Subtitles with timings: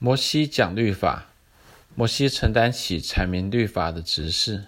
[0.00, 1.26] 摩西讲律法，
[1.96, 4.66] 摩西承担起阐明律法的职事。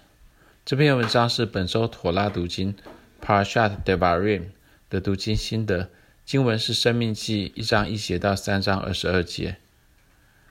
[0.65, 2.75] 这篇文章是本周妥拉读经
[3.21, 4.47] Parashat Devarim
[4.89, 5.89] 的读经心得。
[6.25, 9.55] 经文是《生命记》一章一节到三章二十二节。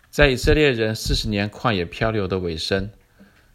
[0.09, 2.89] 在以色列人四十年旷野漂流的尾声，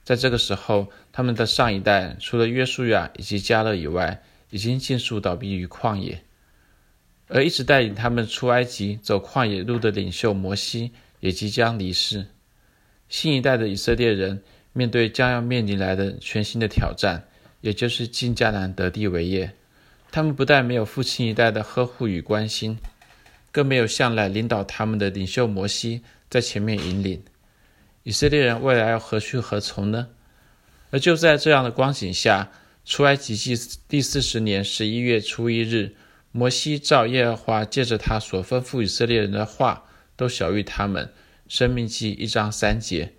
[0.03, 4.21] 在这个时候，他们的上一代除了约书亚以及迦勒以外，
[4.51, 6.21] 已经尽数倒闭于旷野，
[7.27, 10.91] 而一直带领他们出埃及走旷野路的领袖摩西。
[11.25, 12.27] 也即将离世，
[13.09, 17.27] 新一代的以色列人面对将要面临来的全新的挑战，
[17.61, 19.51] 也就是进迦南得地为业。
[20.11, 22.77] 他们不但没有父亲一代的呵护与关心，
[23.51, 27.23] 更没有向来领导他们的领袖摩西在前面引领。
[28.03, 30.09] 以色列人未来要何去何从呢？
[30.91, 32.51] 而就在这样的光景下，
[32.85, 35.95] 出埃及记第四十年十一月初一日，
[36.31, 39.85] 摩西照耶和华借着他所吩咐以色列人的话。
[40.15, 41.05] 都小于他们，
[41.47, 43.13] 《生命记》一章三节，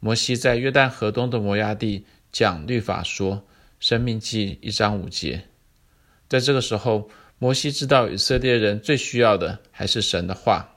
[0.00, 3.36] 摩西在约旦河东的摩押地讲律法说，
[3.78, 5.44] 《生命记》一章五节。
[6.28, 10.76] 在这个时候，摩西知道以色列人最需要的还是神的话。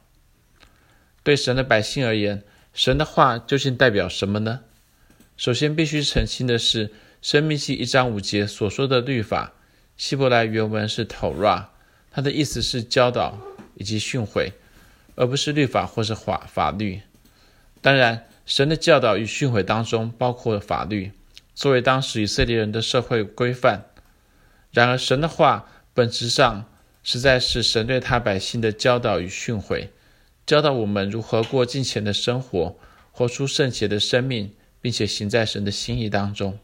[1.23, 2.43] 对神的百姓而言，
[2.73, 4.61] 神的话究竟代表什么呢？
[5.35, 6.87] 首先必须澄清的是，
[7.21, 9.53] 《生命记》一章五节所说的律法，
[9.97, 11.65] 希伯来原文是 Torah，
[12.11, 13.39] 它的意思是教导
[13.75, 14.51] 以及训诲。
[15.17, 17.01] 而不是律法或是法法律。
[17.81, 21.11] 当然，神的教导与训诲当中包括法律，
[21.53, 23.85] 作为当时以色列人的社会规范。
[24.71, 26.65] 然而，神的话本质上
[27.03, 29.89] 实在是神对他百姓的教导与训诲，
[30.45, 32.77] 教导我们如何过敬虔的生活，
[33.11, 36.59] 活出圣洁的生命，并且行在神的心意当中。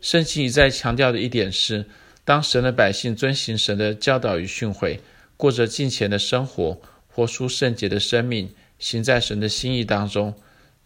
[0.00, 1.86] 圣经一再强调的一点是，
[2.24, 5.00] 当神的百姓遵行神的教导与训诲，
[5.36, 6.80] 过着敬虔的生活。
[7.18, 10.36] 活出圣洁的生命，行在神的心意当中，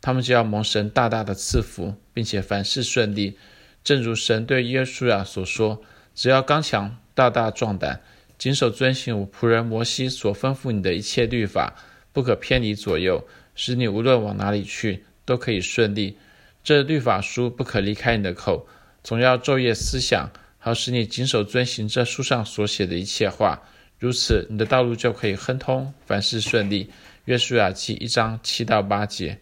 [0.01, 3.37] 他们就要蒙神大大的赐福，并且凡事顺利。
[3.85, 5.83] 正如神对约书亚所说
[6.17, 8.01] ：“只要刚强、大大壮胆，
[8.39, 11.77] 谨守遵行我仆人摩西所吩咐你的一切律法，
[12.15, 16.17] 不可偏离左右，使你无论往哪里去都可以顺利。
[16.65, 18.67] 这律法书不可离开你的口，
[19.05, 23.63] 总要昼夜思想，好使你谨守遵行这书上所写的一切话。”
[24.03, 26.91] 如此，你的道路就可以亨通，凡事顺利。
[27.27, 29.39] 约书亚记一章七到八节。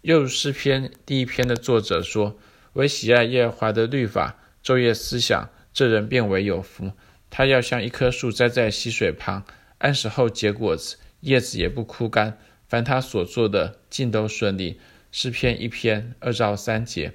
[0.00, 2.36] 又如诗篇第一篇的作者说
[2.74, 6.90] ：“唯喜爱耶和华的律法，昼夜思想，这人便为有福。
[7.30, 9.44] 他要像一棵树栽在溪水旁，
[9.78, 12.36] 按时候结果子，叶子也不枯干。
[12.66, 14.80] 凡他所做的，尽都顺利。”
[15.12, 17.12] 诗篇一篇二到三节。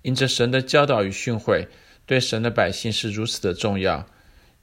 [0.00, 1.66] 因着神的教导与训诲，
[2.06, 4.08] 对神的百姓是如此的重要。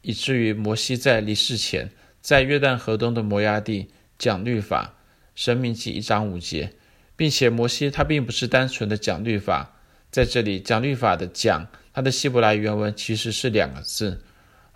[0.04, 1.90] 以至于摩西在离世前，
[2.22, 4.96] 在约旦河东的摩押地讲律法，
[5.34, 6.74] 申命记一章五节，
[7.16, 9.80] 并且摩西他并不是单纯的讲律法，
[10.12, 14.22] 在这里讲律法的讲，它的希伯来原文其实是两个字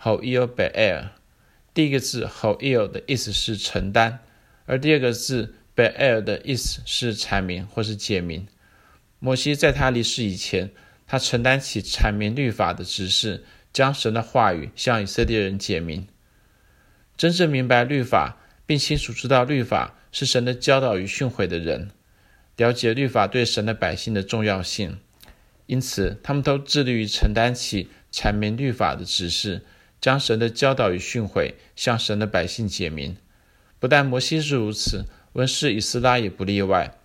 [0.02, 1.10] ，ho'il be'er。
[1.74, 4.20] 第一个字 ho'il 的意思是承担，
[4.66, 8.48] 而第二个字 be'er 的意思是阐明或是解明。
[9.20, 10.72] 摩西在他离世以前，
[11.06, 13.44] 他承担起阐明律法的职事。
[13.74, 16.08] 将神的话语向以色列人解明，
[17.16, 21.92] 真正明白律法，并清楚知道律法是神的教导与训诲的人，
[22.56, 24.98] 了解律法对神的百姓的重要性，
[25.68, 29.64] 因此他们都致力于承担起阐明律法的指示，
[30.02, 33.18] 将神的教导与训诲向神的百姓解明。
[33.80, 36.96] 不但摩西是如此，文士以斯拉也不例外。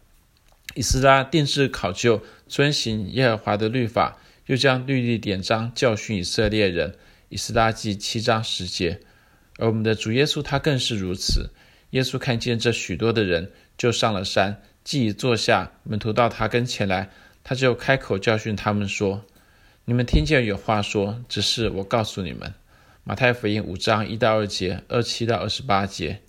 [0.74, 4.16] 以斯拉定制考究，遵行耶和华的律法。
[4.52, 6.94] 又将律例典章教训以色列人，
[7.30, 9.00] 以斯拉记七章十节。
[9.56, 11.48] 而我们的主耶稣他更是如此。
[11.92, 17.08] 耶稣看见这许多的人，就上了山，既已坐下，门徒到他跟前来，
[17.42, 19.24] 他就开口教训他们说
[19.86, 22.52] ：“你们听见有话说，只是我告诉你们。”
[23.04, 26.20] 马太福音五章一到二节，二七到二十八节。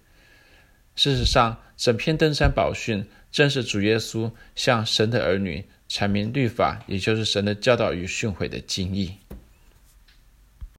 [0.95, 5.65] 事实上，整篇登山宝训正是主耶稣向神的儿女。
[5.95, 9.11] 阐明律法，也就是神的教导与训诲的精义。